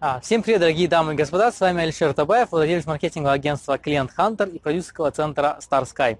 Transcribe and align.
А, 0.00 0.20
всем 0.20 0.44
привет, 0.44 0.60
дорогие 0.60 0.86
дамы 0.86 1.14
и 1.14 1.16
господа, 1.16 1.50
с 1.50 1.58
вами 1.58 1.82
Алишер 1.82 2.14
Табаев, 2.14 2.52
владелец 2.52 2.86
маркетингового 2.86 3.34
агентства 3.34 3.78
Клиент 3.78 4.12
Hunter 4.16 4.48
и 4.48 4.60
продюсерского 4.60 5.10
центра 5.10 5.58
Star 5.60 5.82
Sky. 5.92 6.18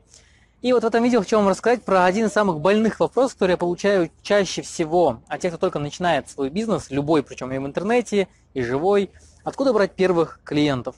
И 0.62 0.72
вот 0.72 0.82
в 0.82 0.86
этом 0.86 1.04
видео 1.04 1.20
хочу 1.20 1.36
вам 1.36 1.46
рассказать 1.46 1.84
про 1.84 2.04
один 2.04 2.26
из 2.26 2.32
самых 2.32 2.58
больных 2.58 2.98
вопросов, 2.98 3.34
который 3.34 3.52
я 3.52 3.56
получаю 3.56 4.10
чаще 4.20 4.62
всего 4.62 5.20
от 5.28 5.40
тех, 5.40 5.52
кто 5.52 5.60
только 5.60 5.78
начинает 5.78 6.28
свой 6.28 6.50
бизнес, 6.50 6.90
любой, 6.90 7.22
причем 7.22 7.52
и 7.52 7.58
в 7.58 7.66
интернете, 7.66 8.26
и 8.52 8.62
живой. 8.62 9.12
Откуда 9.44 9.72
брать 9.72 9.92
первых 9.92 10.40
клиентов? 10.42 10.96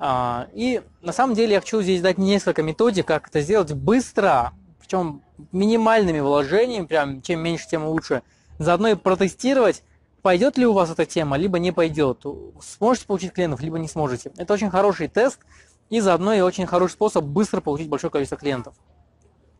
А, 0.00 0.48
и 0.52 0.82
на 1.02 1.12
самом 1.12 1.36
деле 1.36 1.52
я 1.52 1.60
хочу 1.60 1.80
здесь 1.80 2.00
дать 2.00 2.18
несколько 2.18 2.64
методик, 2.64 3.06
как 3.06 3.28
это 3.28 3.40
сделать 3.40 3.72
быстро, 3.72 4.52
причем 4.80 5.22
минимальными 5.52 6.18
вложениями, 6.18 6.86
прям 6.86 7.22
чем 7.22 7.38
меньше, 7.38 7.68
тем 7.68 7.86
лучше. 7.86 8.24
Заодно 8.58 8.88
и 8.88 8.94
протестировать, 8.96 9.84
пойдет 10.22 10.58
ли 10.58 10.66
у 10.66 10.72
вас 10.72 10.90
эта 10.90 11.06
тема, 11.06 11.36
либо 11.36 11.58
не 11.58 11.72
пойдет. 11.72 12.24
Сможете 12.60 13.06
получить 13.06 13.32
клиентов, 13.32 13.60
либо 13.60 13.78
не 13.78 13.88
сможете. 13.88 14.32
Это 14.36 14.54
очень 14.54 14.70
хороший 14.70 15.08
тест 15.08 15.40
и 15.88 16.00
заодно 16.00 16.32
и 16.32 16.40
очень 16.40 16.66
хороший 16.66 16.92
способ 16.92 17.24
быстро 17.24 17.60
получить 17.60 17.88
большое 17.88 18.10
количество 18.10 18.38
клиентов. 18.38 18.74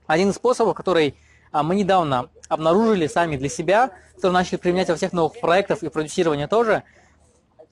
Один 0.06 0.30
из 0.30 0.36
способов, 0.36 0.74
который 0.74 1.14
а, 1.52 1.62
мы 1.62 1.74
недавно 1.74 2.30
обнаружили 2.48 3.06
сами 3.06 3.36
для 3.36 3.48
себя, 3.48 3.92
который 4.16 4.32
начали 4.32 4.56
применять 4.56 4.88
во 4.88 4.96
всех 4.96 5.12
новых 5.12 5.40
проектах 5.40 5.82
и 5.82 5.88
продюсирования 5.88 6.48
тоже, 6.48 6.82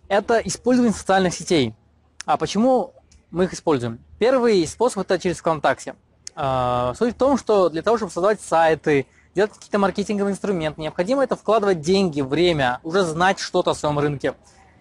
это 0.09 0.39
использование 0.39 0.95
социальных 0.95 1.34
сетей. 1.34 1.75
А 2.25 2.36
почему 2.36 2.95
мы 3.30 3.45
их 3.45 3.52
используем? 3.52 4.00
Первый 4.19 4.66
способ 4.66 5.00
это 5.00 5.19
через 5.19 5.39
ВКонтакте. 5.39 5.95
А, 6.34 6.95
суть 6.95 7.14
в 7.14 7.19
том, 7.19 7.36
что 7.36 7.69
для 7.69 7.83
того, 7.83 7.97
чтобы 7.97 8.12
создавать 8.12 8.41
сайты, 8.41 9.06
делать 9.38 9.52
какие-то 9.52 9.78
маркетинговые 9.78 10.33
инструменты. 10.33 10.81
Необходимо 10.81 11.22
это 11.22 11.36
вкладывать 11.36 11.81
деньги, 11.81 12.22
время, 12.22 12.81
уже 12.83 13.05
знать 13.05 13.39
что-то 13.39 13.70
о 13.70 13.75
своем 13.75 13.97
рынке. 14.00 14.34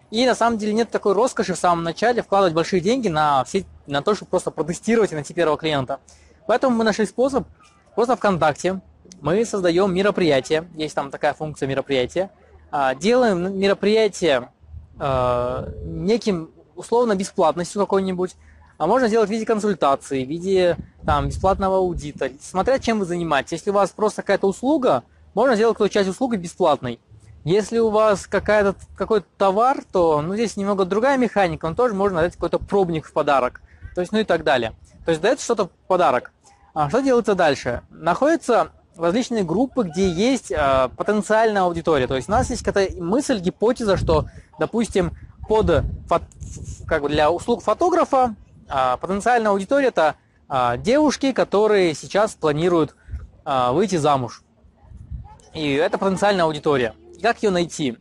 И 0.09 0.25
на 0.25 0.33
самом 0.33 0.57
деле 0.57 0.73
нет 0.73 0.89
такой 0.89 1.13
роскоши 1.13 1.53
в 1.53 1.59
самом 1.59 1.83
начале 1.83 2.23
вкладывать 2.23 2.55
большие 2.55 2.81
деньги 2.81 3.07
на, 3.07 3.43
все, 3.43 3.65
на 3.85 4.01
то, 4.01 4.15
чтобы 4.15 4.31
просто 4.31 4.49
протестировать 4.49 5.11
и 5.11 5.15
найти 5.15 5.35
первого 5.35 5.59
клиента. 5.59 5.99
Поэтому 6.47 6.75
мы 6.75 6.83
нашли 6.83 7.05
способ 7.05 7.47
просто 7.93 8.15
ВКонтакте. 8.15 8.81
Мы 9.21 9.45
создаем 9.45 9.93
мероприятие, 9.93 10.67
есть 10.75 10.95
там 10.95 11.11
такая 11.11 11.35
функция 11.35 11.67
мероприятия. 11.67 12.31
А, 12.71 12.95
делаем 12.95 13.59
мероприятие 13.59 14.49
а, 14.97 15.69
неким 15.83 16.49
условно 16.75 17.13
бесплатностью 17.13 17.79
какой-нибудь, 17.79 18.35
а 18.77 18.87
можно 18.87 19.07
сделать 19.07 19.29
в 19.29 19.31
виде 19.31 19.45
консультации, 19.45 20.23
в 20.23 20.29
виде 20.29 20.77
там, 21.05 21.27
бесплатного 21.27 21.77
аудита, 21.77 22.29
смотря 22.41 22.79
чем 22.79 22.99
вы 22.99 23.05
занимаетесь. 23.05 23.53
Если 23.53 23.69
у 23.71 23.73
вас 23.73 23.91
просто 23.91 24.21
какая-то 24.21 24.47
услуга, 24.47 25.03
можно 25.33 25.55
сделать 25.55 25.75
какую-то 25.75 25.93
часть 25.93 26.09
услуги 26.09 26.35
бесплатной. 26.35 26.99
Если 27.43 27.79
у 27.79 27.89
вас 27.89 28.27
какая-то, 28.27 28.75
какой-то 28.95 29.25
товар, 29.37 29.83
то 29.91 30.21
ну, 30.21 30.33
здесь 30.35 30.57
немного 30.57 30.85
другая 30.85 31.17
механика, 31.17 31.69
но 31.69 31.75
тоже 31.75 31.93
можно 31.93 32.21
дать 32.21 32.33
какой-то 32.33 32.59
пробник 32.59 33.05
в 33.05 33.13
подарок. 33.13 33.61
То 33.95 34.01
есть, 34.01 34.11
ну 34.11 34.19
и 34.19 34.23
так 34.23 34.43
далее. 34.43 34.73
То 35.05 35.11
есть 35.11 35.21
дается 35.21 35.45
что-то 35.45 35.67
в 35.67 35.69
подарок. 35.87 36.31
А 36.73 36.89
что 36.89 36.99
делается 36.99 37.35
дальше? 37.35 37.81
Находятся 37.89 38.71
различные 38.97 39.43
группы, 39.43 39.83
где 39.83 40.09
есть 40.09 40.51
э, 40.51 40.89
потенциальная 40.97 41.61
аудитория. 41.61 42.07
То 42.07 42.15
есть 42.15 42.27
у 42.27 42.31
нас 42.31 42.49
есть 42.49 42.63
какая-то 42.63 43.01
мысль, 43.01 43.39
гипотеза, 43.39 43.95
что, 43.95 44.25
допустим, 44.59 45.13
под, 45.47 45.85
как 46.85 47.01
бы 47.01 47.09
для 47.09 47.31
услуг 47.31 47.63
фотографа 47.63 48.35
потенциальная 48.67 49.51
аудитория 49.51 49.87
это 49.87 50.15
а, 50.49 50.77
девушки, 50.77 51.33
которые 51.33 51.93
сейчас 51.93 52.35
планируют 52.35 52.95
а, 53.43 53.71
выйти 53.71 53.97
замуж. 53.97 54.43
И 55.53 55.73
это 55.73 55.97
потенциальная 55.97 56.45
аудитория. 56.45 56.93
Как 57.21 57.41
ее 57.43 57.49
найти? 57.49 57.97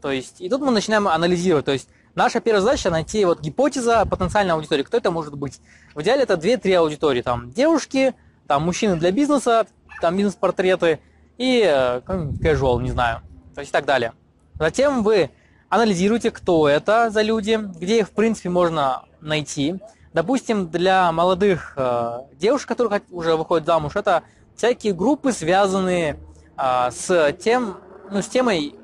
То 0.00 0.12
есть, 0.12 0.40
и 0.40 0.48
тут 0.48 0.60
мы 0.60 0.70
начинаем 0.70 1.08
анализировать. 1.08 1.64
То 1.64 1.72
есть, 1.72 1.88
наша 2.14 2.40
первая 2.40 2.62
задача 2.62 2.90
найти 2.90 3.24
вот 3.24 3.40
гипотеза 3.40 4.04
потенциальной 4.06 4.54
аудитории. 4.54 4.82
Кто 4.82 4.96
это 4.96 5.10
может 5.10 5.36
быть? 5.36 5.60
В 5.94 6.02
идеале 6.02 6.22
это 6.22 6.34
2-3 6.34 6.74
аудитории. 6.74 7.22
Там 7.22 7.50
девушки, 7.50 8.14
там 8.46 8.64
мужчины 8.64 8.96
для 8.96 9.10
бизнеса, 9.10 9.66
там 10.00 10.16
бизнес-портреты 10.16 11.00
и 11.36 11.62
э, 11.64 12.00
casual, 12.00 12.82
не 12.82 12.90
знаю. 12.90 13.22
То 13.54 13.60
есть 13.60 13.70
и 13.70 13.72
так 13.72 13.86
далее. 13.86 14.12
Затем 14.58 15.02
вы 15.02 15.30
анализируете, 15.68 16.30
кто 16.30 16.68
это 16.68 17.10
за 17.10 17.22
люди, 17.22 17.58
где 17.78 18.00
их 18.00 18.08
в 18.08 18.12
принципе 18.12 18.50
можно 18.50 19.04
найти. 19.20 19.80
Допустим, 20.12 20.68
для 20.68 21.12
молодых 21.12 21.74
э, 21.76 22.20
девушек, 22.34 22.68
которые 22.68 23.02
уже 23.10 23.36
выходят 23.36 23.66
замуж, 23.66 23.94
это 23.94 24.22
всякие 24.56 24.94
группы, 24.94 25.32
связанные 25.32 26.18
э, 26.56 26.90
с 26.90 27.32
тем, 27.34 27.78
ну, 28.10 28.22
с 28.22 28.26
темой 28.26 28.74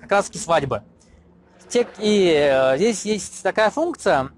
как 0.00 0.10
раз 0.10 0.26
свадьбы. 0.28 0.82
И 1.98 2.34
э, 2.34 2.76
здесь 2.78 3.04
есть 3.04 3.42
такая 3.42 3.70
функция, 3.70 4.30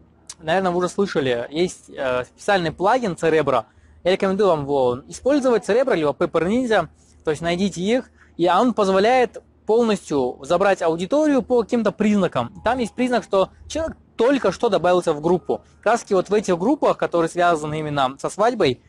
наверное, 0.43 0.73
вы 0.73 0.79
уже 0.79 0.89
слышали, 0.89 1.47
есть 1.51 1.89
э, 1.89 2.25
специальный 2.25 2.73
плагин 2.73 3.13
Cerebro. 3.13 3.65
Я 4.05 4.13
рекомендую 4.13 4.49
вам 4.49 4.63
его 4.63 4.99
использовать, 5.09 5.69
Cerebro 5.69 5.95
либо 5.95 6.11
Paper 6.11 6.47
Ninja, 6.47 6.89
то 7.25 7.31
есть 7.31 7.41
найдите 7.41 7.81
их, 7.81 8.11
и 8.37 8.49
он 8.49 8.75
позволяет 8.75 9.43
полностью 9.65 10.39
забрать 10.43 10.83
аудиторию 10.83 11.43
по 11.43 11.63
каким-то 11.63 11.93
признакам. 11.93 12.53
Там 12.65 12.79
есть 12.79 12.95
признак, 12.95 13.23
что 13.25 13.51
человек 13.69 13.97
только 14.17 14.53
что 14.53 14.69
добавился 14.69 15.13
в 15.13 15.21
группу. 15.21 15.63
Краски 15.83 16.15
вот 16.15 16.29
в 16.29 16.35
этих 16.35 16.59
группах, 16.59 16.97
которые 16.97 17.29
связаны 17.29 17.81
именно 17.81 18.17
со 18.19 18.29
свадьбой, 18.29 18.81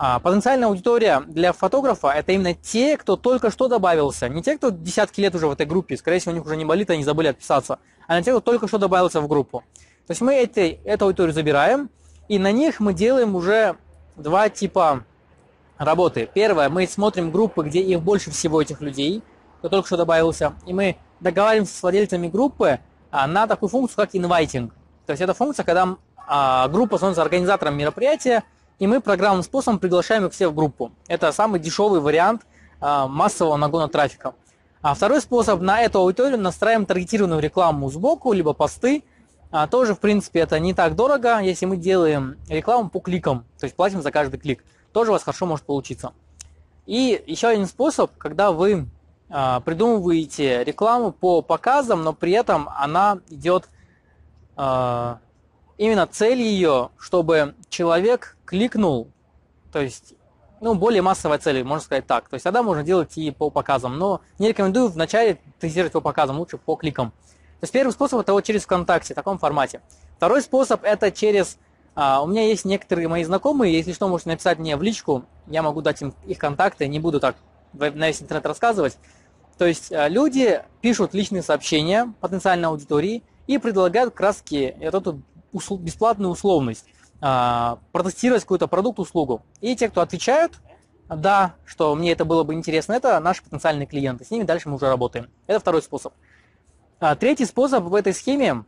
а, 0.00 0.20
потенциальная 0.20 0.68
аудитория 0.68 1.24
для 1.26 1.52
фотографа 1.52 2.08
это 2.08 2.30
именно 2.30 2.54
те, 2.54 2.96
кто 2.96 3.16
только 3.16 3.50
что 3.50 3.66
добавился. 3.66 4.28
Не 4.28 4.42
те, 4.42 4.56
кто 4.56 4.70
десятки 4.70 5.20
лет 5.20 5.34
уже 5.34 5.48
в 5.48 5.52
этой 5.52 5.66
группе, 5.66 5.96
скорее 5.96 6.20
всего, 6.20 6.32
у 6.32 6.34
них 6.36 6.46
уже 6.46 6.56
не 6.56 6.64
болит, 6.64 6.88
они 6.90 7.02
забыли 7.02 7.28
отписаться, 7.28 7.80
а 8.06 8.14
на 8.14 8.22
те, 8.22 8.30
кто 8.30 8.40
только 8.40 8.68
что 8.68 8.78
добавился 8.78 9.20
в 9.20 9.26
группу. 9.26 9.64
То 10.06 10.12
есть 10.12 10.20
мы 10.20 10.36
эти, 10.36 10.80
эту 10.84 11.06
аудиторию 11.06 11.34
забираем, 11.34 11.90
и 12.28 12.38
на 12.38 12.52
них 12.52 12.78
мы 12.78 12.94
делаем 12.94 13.34
уже 13.34 13.76
два 14.16 14.48
типа 14.48 15.04
работы. 15.78 16.30
Первое, 16.32 16.68
мы 16.68 16.86
смотрим 16.86 17.32
группы, 17.32 17.64
где 17.64 17.80
их 17.80 18.00
больше 18.00 18.30
всего 18.30 18.62
этих 18.62 18.80
людей, 18.80 19.22
кто 19.58 19.68
только 19.68 19.88
что 19.88 19.96
добавился, 19.96 20.54
и 20.64 20.72
мы 20.72 20.96
договариваемся 21.18 21.76
с 21.76 21.82
владельцами 21.82 22.28
группы 22.28 22.78
на 23.10 23.46
такую 23.46 23.68
функцию, 23.70 23.96
как 23.96 24.10
инвайтинг. 24.12 24.74
То 25.06 25.12
есть 25.12 25.22
это 25.22 25.34
функция, 25.34 25.64
когда 25.64 25.96
а, 26.26 26.68
группа 26.68 26.98
становится 26.98 27.22
организатором 27.22 27.76
мероприятия, 27.76 28.44
и 28.78 28.86
мы 28.86 29.00
программным 29.00 29.42
способом 29.42 29.78
приглашаем 29.78 30.26
их 30.26 30.32
все 30.32 30.48
в 30.48 30.54
группу. 30.54 30.92
Это 31.08 31.32
самый 31.32 31.58
дешевый 31.58 32.00
вариант 32.00 32.42
а, 32.80 33.08
массового 33.08 33.56
нагона 33.56 33.88
трафика. 33.88 34.34
А 34.82 34.94
второй 34.94 35.20
способ, 35.20 35.60
на 35.60 35.80
эту 35.80 35.98
аудиторию 35.98 36.38
настраиваем 36.38 36.86
таргетированную 36.86 37.40
рекламу 37.40 37.90
сбоку, 37.90 38.32
либо 38.32 38.52
посты. 38.52 39.02
А, 39.50 39.66
тоже, 39.66 39.94
в 39.94 40.00
принципе, 40.00 40.40
это 40.40 40.58
не 40.58 40.74
так 40.74 40.94
дорого, 40.94 41.38
если 41.40 41.66
мы 41.66 41.78
делаем 41.78 42.36
рекламу 42.48 42.90
по 42.90 43.00
кликам, 43.00 43.44
то 43.58 43.64
есть 43.64 43.74
платим 43.74 44.02
за 44.02 44.12
каждый 44.12 44.38
клик. 44.38 44.62
Тоже 44.92 45.10
у 45.10 45.14
вас 45.14 45.22
хорошо 45.22 45.46
может 45.46 45.64
получиться. 45.64 46.12
И 46.86 47.22
еще 47.26 47.48
один 47.48 47.66
способ, 47.66 48.16
когда 48.18 48.52
вы 48.52 48.86
придумываете 49.28 50.64
рекламу 50.64 51.12
по 51.12 51.42
показам, 51.42 52.02
но 52.02 52.12
при 52.12 52.32
этом 52.32 52.68
она 52.76 53.18
идет 53.28 53.68
а, 54.56 55.18
именно 55.76 56.06
цель 56.06 56.40
ее, 56.40 56.90
чтобы 56.98 57.54
человек 57.68 58.36
кликнул, 58.44 59.08
то 59.70 59.80
есть 59.80 60.14
ну, 60.60 60.74
более 60.74 61.02
массовая 61.02 61.38
цель, 61.38 61.62
можно 61.62 61.84
сказать 61.84 62.06
так. 62.06 62.28
То 62.28 62.34
есть 62.34 62.44
тогда 62.44 62.62
можно 62.62 62.82
делать 62.82 63.16
и 63.16 63.30
по 63.30 63.50
показам, 63.50 63.98
но 63.98 64.20
не 64.38 64.48
рекомендую 64.48 64.88
вначале 64.88 65.38
тестировать 65.60 65.92
по 65.92 66.00
показам, 66.00 66.38
лучше 66.38 66.58
по 66.58 66.74
кликам. 66.76 67.10
То 67.60 67.64
есть 67.64 67.72
первый 67.72 67.92
способ 67.92 68.20
это 68.20 68.32
вот 68.32 68.44
через 68.44 68.64
ВКонтакте, 68.64 69.14
в 69.14 69.16
таком 69.16 69.38
формате. 69.38 69.80
Второй 70.16 70.42
способ 70.42 70.82
это 70.84 71.10
через... 71.10 71.58
А, 71.94 72.22
у 72.22 72.26
меня 72.26 72.46
есть 72.46 72.64
некоторые 72.64 73.08
мои 73.08 73.24
знакомые, 73.24 73.72
если 73.72 73.92
что, 73.92 74.08
можете 74.08 74.30
написать 74.30 74.58
мне 74.58 74.76
в 74.76 74.82
личку, 74.82 75.24
я 75.46 75.62
могу 75.62 75.82
дать 75.82 76.00
им 76.02 76.14
их 76.26 76.38
контакты, 76.38 76.86
не 76.86 77.00
буду 77.00 77.18
так 77.18 77.36
на 77.72 78.06
весь 78.06 78.22
интернет 78.22 78.46
рассказывать. 78.46 78.96
То 79.58 79.66
есть 79.66 79.92
а, 79.92 80.08
люди 80.08 80.62
пишут 80.80 81.14
личные 81.14 81.42
сообщения 81.42 82.12
потенциальной 82.20 82.68
аудитории, 82.68 83.22
и 83.48 83.58
предлагают 83.58 84.14
краски 84.14 84.76
эту 84.78 85.22
бесплатную 85.52 86.30
условность, 86.30 86.84
а, 87.20 87.80
протестировать 87.90 88.42
какой-то 88.42 88.68
продукт, 88.68 89.00
услугу. 89.00 89.42
И 89.60 89.74
те, 89.74 89.88
кто 89.88 90.02
отвечают, 90.02 90.52
да, 91.08 91.54
что 91.64 91.94
мне 91.96 92.12
это 92.12 92.24
было 92.26 92.44
бы 92.44 92.54
интересно, 92.54 92.92
это 92.92 93.18
наши 93.18 93.42
потенциальные 93.42 93.86
клиенты. 93.86 94.24
С 94.24 94.30
ними 94.30 94.44
дальше 94.44 94.68
мы 94.68 94.76
уже 94.76 94.86
работаем. 94.86 95.28
Это 95.46 95.58
второй 95.58 95.82
способ. 95.82 96.12
А, 97.00 97.16
третий 97.16 97.46
способ 97.46 97.84
в 97.84 97.94
этой 97.94 98.12
схеме, 98.12 98.64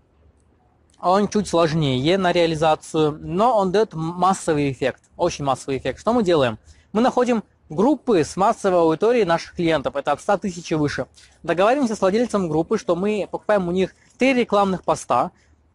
он 0.98 1.28
чуть 1.28 1.46
сложнее 1.46 2.18
на 2.18 2.32
реализацию, 2.32 3.18
но 3.20 3.56
он 3.56 3.72
дает 3.72 3.92
массовый 3.92 4.72
эффект, 4.72 5.02
очень 5.16 5.44
массовый 5.44 5.76
эффект. 5.76 6.00
Что 6.00 6.14
мы 6.14 6.22
делаем? 6.22 6.58
Мы 6.92 7.02
находим 7.02 7.44
группы 7.70 8.22
с 8.22 8.36
массовой 8.36 8.80
аудиторией 8.80 9.24
наших 9.24 9.54
клиентов, 9.54 9.96
это 9.96 10.12
от 10.12 10.20
100 10.20 10.38
тысяч 10.38 10.70
и 10.70 10.74
выше. 10.74 11.06
Договариваемся 11.42 11.96
с 11.96 12.00
владельцем 12.00 12.48
группы, 12.48 12.76
что 12.76 12.94
мы 12.96 13.26
покупаем 13.30 13.68
у 13.68 13.70
них 13.70 13.94
3 14.18 14.34
рекламных 14.34 14.84
поста, 14.84 15.30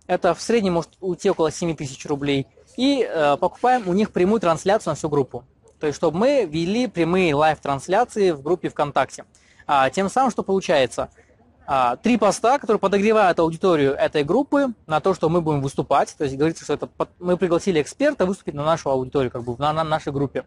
это 0.05 0.35
в 0.35 0.41
среднем 0.41 0.73
может 0.73 0.91
уйти 0.99 1.31
около 1.31 1.51
7 1.51 1.75
тысяч 1.75 2.05
рублей, 2.05 2.45
и 2.77 3.01
э, 3.01 3.37
покупаем 3.37 3.87
у 3.87 3.93
них 3.93 4.11
прямую 4.11 4.39
трансляцию 4.39 4.91
на 4.91 4.95
всю 4.95 5.09
группу. 5.09 5.43
То 5.79 5.87
есть, 5.87 5.97
чтобы 5.97 6.17
мы 6.17 6.45
вели 6.45 6.85
прямые 6.87 7.33
live-трансляции 7.33 8.31
в 8.31 8.43
группе 8.43 8.69
ВКонтакте. 8.69 9.25
А, 9.65 9.89
тем 9.89 10.09
самым, 10.09 10.29
что 10.29 10.43
получается? 10.43 11.09
а, 11.67 11.95
три 11.97 12.17
поста, 12.17 12.59
которые 12.59 12.79
подогревают 12.79 13.39
аудиторию 13.39 13.93
этой 13.93 14.23
группы 14.23 14.73
на 14.87 14.99
то, 14.99 15.13
что 15.13 15.29
мы 15.29 15.41
будем 15.41 15.61
выступать. 15.61 16.15
То 16.17 16.23
есть 16.23 16.35
говорится, 16.35 16.63
что 16.63 16.73
это 16.73 16.89
мы 17.19 17.37
пригласили 17.37 17.81
эксперта 17.81 18.25
выступить 18.25 18.53
на 18.53 18.63
нашу 18.63 18.89
аудиторию, 18.89 19.31
как 19.31 19.43
бы 19.43 19.55
на, 19.57 19.73
на 19.73 19.83
нашей 19.83 20.13
группе. 20.13 20.45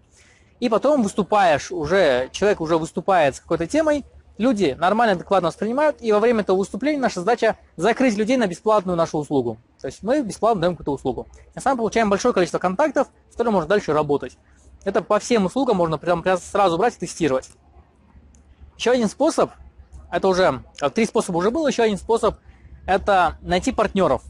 И 0.61 0.69
потом 0.69 1.03
выступаешь 1.03 1.71
уже, 1.71 2.29
человек 2.33 2.61
уже 2.61 2.79
выступает 2.79 3.37
с 3.37 3.41
какой-то 3.41 3.67
темой, 3.67 4.05
люди 4.39 4.77
нормально, 4.79 5.15
адекватно 5.15 5.49
воспринимают, 5.49 5.99
и 6.01 6.11
во 6.13 6.21
время 6.21 6.41
этого 6.41 6.57
выступления 6.57 6.99
наша 6.99 7.21
задача 7.21 7.57
закрыть 7.77 8.17
людей 8.17 8.37
на 8.37 8.47
бесплатную 8.47 8.97
нашу 8.97 9.19
услугу. 9.19 9.59
То 9.81 9.87
есть 9.87 10.03
мы 10.03 10.21
бесплатно 10.23 10.63
даем 10.63 10.75
какую-то 10.75 10.93
услугу. 10.93 11.27
На 11.55 11.61
самом 11.61 11.79
получаем 11.79 12.11
большое 12.11 12.35
количество 12.35 12.59
контактов, 12.59 13.09
с 13.31 13.33
которыми 13.33 13.55
можно 13.55 13.69
дальше 13.69 13.93
работать. 13.93 14.37
Это 14.85 15.03
по 15.03 15.19
всем 15.19 15.47
услугам 15.47 15.77
можно 15.77 15.99
прям 15.99 16.25
сразу 16.39 16.79
брать 16.79 16.97
и 16.97 17.01
тестировать. 17.01 17.51
Еще 18.77 18.93
один 18.93 19.09
способ, 19.09 19.51
это 20.11 20.29
уже, 20.29 20.63
три 20.95 21.05
способа 21.05 21.39
уже 21.39 21.51
было, 21.51 21.69
еще 21.69 21.83
один 21.83 21.99
способ, 21.99 22.37
это 22.87 23.39
найти 23.43 23.73
партнеров. 23.73 24.23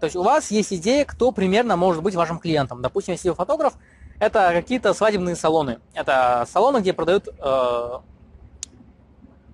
То 0.00 0.04
есть 0.04 0.16
у 0.16 0.22
вас 0.22 0.50
есть 0.50 0.72
идея, 0.72 1.04
кто 1.04 1.32
примерно 1.32 1.76
может 1.76 2.02
быть 2.02 2.14
вашим 2.14 2.38
клиентом. 2.38 2.82
Допустим, 2.82 3.12
если 3.12 3.30
вы 3.30 3.34
фотограф, 3.34 3.74
это 4.18 4.50
какие-то 4.52 4.94
свадебные 4.94 5.36
салоны. 5.36 5.80
Это 5.94 6.46
салоны, 6.50 6.78
где 6.78 6.92
продают 6.92 7.28
э, 7.28 7.90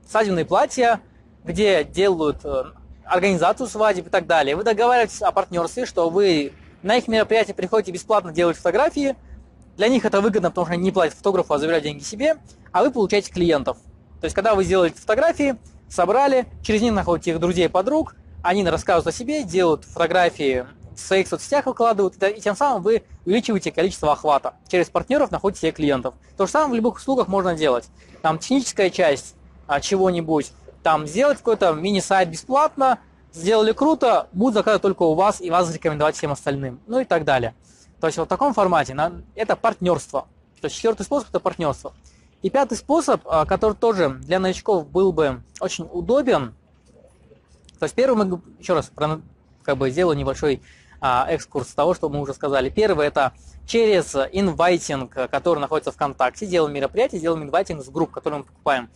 свадебные 0.09 0.45
платья, 0.45 1.01
где 1.45 1.85
делают 1.85 2.45
э, 2.45 2.65
организацию 3.05 3.67
свадеб 3.67 4.07
и 4.07 4.11
так 4.11 4.27
далее. 4.27 4.57
Вы 4.57 4.65
договариваетесь 4.65 5.23
о 5.23 5.33
партнерстве, 5.33 5.87
что 5.87 6.11
вы 6.11 6.53
на 6.83 6.97
их 6.97 7.09
мероприятие 7.09 7.55
приходите 7.55 7.93
бесплатно 7.93 8.33
делать 8.33 8.57
фотографии. 8.57 9.17
Для 9.77 9.89
них 9.89 10.05
это 10.05 10.21
выгодно, 10.21 10.51
потому 10.51 10.67
что 10.67 10.75
они 10.75 10.85
не 10.85 10.91
платят 10.91 11.17
фотографу, 11.17 11.55
а 11.55 11.59
забирают 11.59 11.85
деньги 11.85 12.03
себе, 12.03 12.37
а 12.73 12.83
вы 12.83 12.91
получаете 12.91 13.33
клиентов. 13.33 13.79
То 14.21 14.27
есть, 14.27 14.37
когда 14.37 14.55
вы 14.55 14.65
сделаете 14.65 15.01
фотографии, 15.01 15.57
собрали, 15.89 16.47
через 16.63 16.83
них 16.83 16.93
находите 16.93 17.33
их 17.33 17.41
друзей 17.41 17.69
подруг, 17.69 18.15
они 18.43 18.65
рассказывают 18.65 19.07
о 19.15 19.19
себе, 19.19 19.45
делают 19.45 19.85
фотографии 19.85 20.67
в 20.97 21.01
своих 21.01 21.29
соцсетях 21.29 21.67
выкладывают, 21.67 22.23
и 22.23 22.41
тем 22.41 22.57
самым 22.57 22.83
вы 22.83 23.05
увеличиваете 23.25 23.73
количество 23.73 24.13
охвата. 24.13 24.55
Через 24.69 24.91
партнеров 24.91 25.31
находите 25.31 25.63
себе 25.63 25.73
клиентов. 25.73 26.15
То 26.37 26.47
же 26.47 26.53
самое 26.53 26.73
в 26.73 26.75
любых 26.75 26.97
услугах 26.97 27.29
можно 27.29 27.55
делать. 27.55 27.89
Там 28.21 28.39
техническая 28.39 28.91
часть 28.91 29.35
а, 29.67 29.81
чего-нибудь, 29.81 30.53
там 30.83 31.07
сделать 31.07 31.39
какой-то 31.39 31.73
мини-сайт 31.73 32.29
бесплатно, 32.29 32.99
сделали 33.33 33.73
круто, 33.73 34.29
будут 34.33 34.55
заказывать 34.55 34.83
только 34.83 35.03
у 35.03 35.15
вас 35.15 35.41
и 35.41 35.51
вас 35.51 35.73
рекомендовать 35.73 36.17
всем 36.17 36.33
остальным, 36.33 36.81
ну 36.87 37.01
и 37.01 37.05
так 37.05 37.25
далее. 37.25 37.55
То 38.01 38.07
есть 38.09 38.19
вот 38.19 38.27
в 38.27 38.29
таком 38.29 38.53
формате 38.53 38.97
это 39.35 39.57
партнерство. 39.57 40.27
То 40.61 40.67
есть 40.67 40.77
четвертый 40.77 41.05
способ 41.05 41.29
это 41.31 41.41
партнерство. 41.41 41.93
И 42.43 42.51
пятый 42.51 42.77
способ, 42.77 43.23
а, 43.27 43.47
который 43.47 43.75
тоже 43.75 44.11
для 44.11 44.41
новичков 44.41 44.89
был 44.89 45.13
бы 45.13 45.43
очень 45.61 45.89
удобен, 45.91 46.55
то 47.79 47.85
есть 47.85 47.97
первый 47.97 48.25
мы, 48.25 48.41
еще 48.61 48.75
раз, 48.75 48.93
как 48.95 49.77
бы 49.77 49.91
сделаю 49.91 50.17
небольшой 50.17 50.63
экскурс 51.03 51.69
того, 51.69 51.95
что 51.95 52.09
мы 52.09 52.21
уже 52.21 52.33
сказали. 52.33 52.71
Первый 52.71 53.07
это 53.09 53.33
через 53.67 54.15
инвайтинг, 54.15 55.13
который 55.31 55.59
находится 55.59 55.91
в 55.91 55.95
ВКонтакте, 55.95 56.47
делаем 56.47 56.75
мероприятие, 56.75 57.21
делаем 57.21 57.43
инвайтинг 57.43 57.83
с 57.83 57.89
групп, 57.89 58.13
которые 58.13 58.41
мы 58.41 58.45
покупаем. 58.45 58.89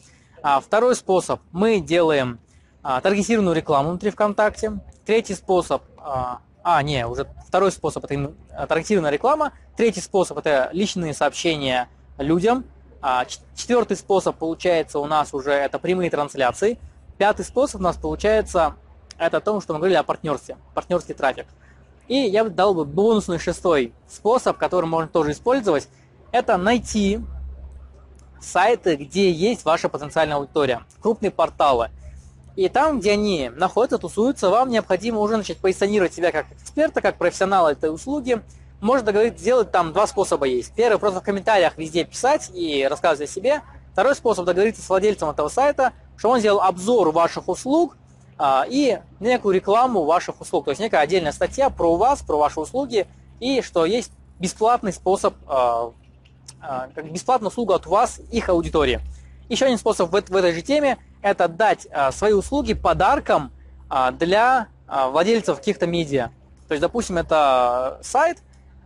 А, 0.43 0.61
второй 0.61 0.95
способ, 0.95 1.41
мы 1.51 1.81
делаем 1.81 2.39
а, 2.83 3.01
таргетированную 3.01 3.57
рекламу 3.57 3.91
внутри 3.91 4.11
ВКонтакте. 4.11 4.79
Третий 5.05 5.35
способ, 5.35 5.83
а, 5.99 6.41
а 6.63 6.83
не, 6.83 7.07
уже 7.07 7.27
второй 7.47 7.73
способ 7.73 8.05
это 8.05 8.33
таргетированная 8.69 9.11
реклама. 9.11 9.53
Третий 9.77 10.01
способ 10.01 10.39
это 10.39 10.71
личные 10.73 11.15
сообщения 11.15 11.89
людям. 12.19 12.65
А, 13.03 13.25
четвертый 13.55 13.97
способ 13.97 14.37
получается 14.37 14.99
у 14.99 15.07
нас 15.07 15.35
уже 15.35 15.51
это 15.51 15.79
прямые 15.79 16.11
трансляции. 16.11 16.79
Пятый 17.19 17.45
способ 17.45 17.81
у 17.81 17.85
нас 17.85 17.97
получается 17.97 18.77
это 19.19 19.39
о 19.39 19.41
том, 19.41 19.61
что 19.61 19.73
мы 19.73 19.79
говорили 19.81 19.99
о 19.99 20.03
партнерстве, 20.03 20.57
партнерский 20.75 21.15
трафик. 21.15 21.47
И 22.09 22.17
я 22.17 22.45
бы 22.45 22.51
дал 22.51 22.75
бы 22.75 22.85
бонусный 22.85 23.39
шестой 23.39 23.93
способ, 24.09 24.57
который 24.57 24.87
можно 24.87 25.09
тоже 25.09 25.33
использовать. 25.33 25.89
Это 26.33 26.57
найти 26.57 27.21
сайты, 28.41 28.97
где 28.97 29.31
есть 29.31 29.65
ваша 29.65 29.89
потенциальная 29.89 30.37
аудитория, 30.37 30.83
крупные 31.01 31.31
порталы. 31.31 31.91
И 32.55 32.69
там, 32.69 33.01
где 33.01 33.13
они 33.13 33.51
находятся, 33.55 33.99
тусуются, 33.99 34.49
вам 34.49 34.71
необходимо 34.71 35.21
уже 35.21 35.37
начать 35.37 35.59
позиционировать 35.59 36.15
себя 36.15 36.33
как 36.33 36.47
эксперта, 36.53 37.01
как 37.01 37.19
профессионала 37.19 37.71
этой 37.71 37.93
услуги, 37.93 38.41
можно 38.81 39.07
договориться, 39.07 39.41
сделать 39.41 39.71
там 39.71 39.93
два 39.93 40.07
способа 40.07 40.47
есть. 40.47 40.73
Первый, 40.75 40.99
просто 40.99 41.21
в 41.21 41.25
комментариях 41.25 41.77
везде 41.77 42.05
писать 42.05 42.51
и 42.55 42.87
рассказывать 42.89 43.31
о 43.31 43.33
себе. 43.33 43.63
Второй 43.93 44.15
способ 44.15 44.45
договориться 44.45 44.83
с 44.83 44.89
владельцем 44.89 45.31
этого 45.31 45.49
сайта, 45.49 45.93
что 46.17 46.31
он 46.31 46.41
сделал 46.41 46.61
обзор 46.61 47.11
ваших 47.11 47.49
услуг 47.49 47.97
и 48.69 49.01
некую 49.19 49.55
рекламу 49.55 50.05
ваших 50.05 50.41
услуг. 50.41 50.67
То 50.67 50.71
есть 50.73 50.81
некая 50.81 51.01
отдельная 51.01 51.33
статья 51.33 51.71
про 51.71 51.97
вас, 51.97 52.21
про 52.23 52.37
ваши 52.37 52.61
услуги 52.61 53.07
и 53.41 53.63
что 53.63 53.85
есть 53.87 54.13
бесплатный 54.39 54.93
способ, 54.93 55.35
а, 55.47 55.93
а, 56.61 56.89
бесплатная 57.03 57.49
услуга 57.49 57.77
от 57.77 57.87
вас, 57.87 58.21
их 58.31 58.49
аудитории. 58.49 59.01
Еще 59.49 59.67
один 59.67 59.79
способ 59.79 60.11
в, 60.11 60.15
этой 60.15 60.53
же 60.53 60.63
теме– 60.63 60.99
это 61.23 61.49
дать 61.49 61.87
а, 61.91 62.13
свои 62.13 62.33
услуги 62.33 62.75
подарком 62.75 63.53
а, 63.89 64.11
для 64.11 64.69
а, 64.87 65.09
владельцев 65.09 65.59
каких-то 65.59 65.87
медиа. 65.87 66.31
То 66.69 66.75
есть, 66.75 66.83
допустим, 66.83 67.17
это 67.19 68.01
сайт, 68.03 68.39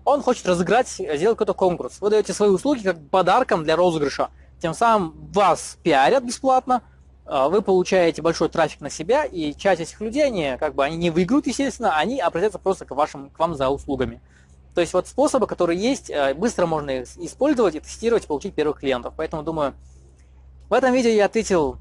он 0.04 0.22
хочет 0.22 0.46
разыграть, 0.46 0.88
сделать 0.88 1.38
какой-то 1.38 1.54
конкурс. 1.54 2.00
Вы 2.00 2.10
даете 2.10 2.32
свои 2.32 2.50
услуги 2.50 2.82
как 2.82 3.08
подарком 3.08 3.64
для 3.64 3.76
розыгрыша. 3.76 4.28
Тем 4.60 4.74
самым 4.74 5.14
вас 5.32 5.78
пиарят 5.82 6.24
бесплатно, 6.24 6.76
а, 6.76 6.82
вы 7.30 7.62
получаете 7.62 8.22
большой 8.22 8.48
трафик 8.48 8.80
на 8.80 8.90
себя, 8.90 9.24
и 9.24 9.54
часть 9.54 9.80
этих 9.80 10.00
людей, 10.00 10.26
они 10.26 10.56
как 10.58 10.74
бы 10.74 10.84
они 10.84 10.96
не 10.96 11.10
выиграют, 11.10 11.46
естественно, 11.46 11.96
они 11.96 12.20
обратятся 12.20 12.58
просто 12.58 12.84
к, 12.84 12.90
вашим, 12.90 13.30
к 13.30 13.38
вам 13.38 13.54
за 13.54 13.68
услугами. 13.68 14.20
То 14.74 14.80
есть 14.80 14.92
вот 14.92 15.06
способы, 15.06 15.46
которые 15.46 15.80
есть, 15.80 16.10
э, 16.10 16.34
быстро 16.34 16.66
можно 16.66 16.90
их 16.90 17.08
использовать 17.18 17.76
и 17.76 17.80
тестировать, 17.80 18.26
получить 18.26 18.54
первых 18.54 18.80
клиентов. 18.80 19.14
Поэтому 19.16 19.44
думаю, 19.44 19.74
в 20.68 20.72
этом 20.72 20.92
видео 20.92 21.10
я 21.10 21.26
ответил 21.26 21.76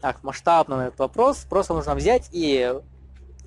так 0.00 0.22
масштабно 0.22 0.76
на 0.76 0.86
этот 0.88 0.98
вопрос. 0.98 1.46
Просто 1.48 1.74
нужно 1.74 1.94
взять 1.94 2.28
и 2.32 2.72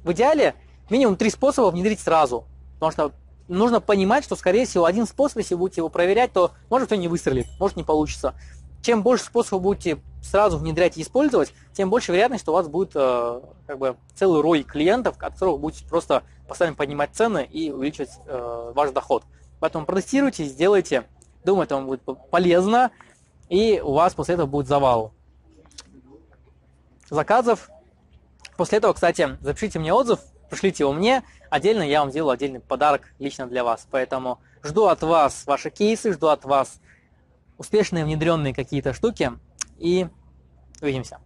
в 0.03 0.11
идеале 0.11 0.55
минимум 0.89 1.15
три 1.15 1.29
способа 1.29 1.71
внедрить 1.71 1.99
сразу. 1.99 2.45
Потому 2.75 2.91
что 2.91 3.11
нужно 3.47 3.81
понимать, 3.81 4.23
что, 4.23 4.35
скорее 4.35 4.65
всего, 4.65 4.85
один 4.85 5.07
способ, 5.07 5.39
если 5.39 5.55
будете 5.55 5.81
его 5.81 5.89
проверять, 5.89 6.33
то 6.33 6.51
может 6.69 6.87
все 6.87 6.97
не 6.97 7.07
выстрелит, 7.07 7.47
может 7.59 7.77
не 7.77 7.83
получится. 7.83 8.33
Чем 8.81 9.01
больше 9.01 9.25
способов 9.25 9.63
будете 9.63 9.99
сразу 10.23 10.57
внедрять 10.57 10.97
и 10.97 11.01
использовать, 11.01 11.53
тем 11.73 11.89
больше 11.89 12.11
вероятность, 12.11 12.43
что 12.43 12.51
у 12.51 12.55
вас 12.55 12.67
будет 12.67 12.91
э, 12.95 13.41
как 13.67 13.77
бы 13.77 13.97
целый 14.15 14.41
рой 14.41 14.63
клиентов, 14.63 15.15
от 15.15 15.19
которых 15.19 15.55
вы 15.55 15.61
будете 15.61 15.85
просто 15.85 16.23
постоянно 16.47 16.75
поднимать 16.75 17.11
цены 17.13 17.47
и 17.51 17.71
увеличивать 17.71 18.11
э, 18.25 18.71
ваш 18.73 18.91
доход. 18.91 19.23
Поэтому 19.59 19.85
протестируйте, 19.85 20.45
сделайте. 20.45 21.03
Думаю, 21.43 21.65
это 21.65 21.75
вам 21.75 21.87
будет 21.87 22.01
полезно, 22.31 22.91
и 23.49 23.81
у 23.83 23.93
вас 23.93 24.13
после 24.13 24.35
этого 24.35 24.47
будет 24.47 24.67
завал 24.67 25.13
заказов. 27.09 27.69
После 28.57 28.77
этого, 28.77 28.93
кстати, 28.93 29.37
запишите 29.41 29.79
мне 29.79 29.93
отзыв, 29.93 30.19
пришлите 30.49 30.83
его 30.83 30.93
мне, 30.93 31.23
отдельно 31.49 31.83
я 31.83 31.99
вам 31.99 32.11
сделаю 32.11 32.33
отдельный 32.33 32.59
подарок 32.59 33.13
лично 33.19 33.47
для 33.47 33.63
вас. 33.63 33.87
Поэтому 33.91 34.39
жду 34.63 34.85
от 34.85 35.01
вас 35.01 35.45
ваши 35.45 35.69
кейсы, 35.69 36.13
жду 36.13 36.27
от 36.27 36.45
вас 36.45 36.79
успешные 37.57 38.05
внедренные 38.05 38.53
какие-то 38.53 38.93
штуки 38.93 39.31
и 39.83 40.07
увидимся. 40.81 41.19